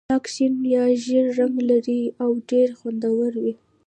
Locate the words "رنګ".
1.39-1.55